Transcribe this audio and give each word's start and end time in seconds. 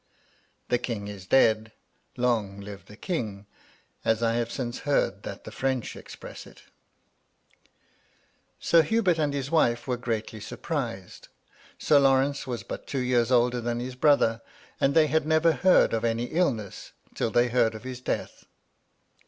The 0.69 0.79
king 0.79 1.07
is 1.07 1.27
dead 1.27 1.73
—"Long 2.17 2.59
live 2.59 2.85
the 2.87 2.95
king 2.97 3.45
1" 4.01 4.13
as 4.15 4.23
I 4.23 4.33
have 4.33 4.51
since 4.51 4.79
heard 4.79 5.21
that 5.21 5.43
the 5.43 5.51
French 5.51 5.95
express 5.95 6.47
it 6.47 6.63
Sir 8.59 8.81
Hubert 8.81 9.19
and 9.19 9.31
his 9.31 9.51
wife 9.51 9.87
were 9.87 9.97
greatly 9.97 10.39
surprised. 10.39 11.27
Sir 11.77 11.99
Lawrence 11.99 12.47
was 12.47 12.63
but 12.63 12.87
two 12.87 12.97
years 13.01 13.31
older 13.31 13.61
than 13.61 13.79
his 13.79 13.93
brother; 13.93 14.41
and 14.79 14.95
they 14.95 15.05
had 15.05 15.27
never 15.27 15.51
heard 15.51 15.93
of 15.93 16.03
any 16.03 16.23
illness 16.25 16.93
till 17.13 17.29
they 17.29 17.49
heard 17.49 17.75
of 17.75 17.83
his 17.83 18.01
death. 18.01 18.45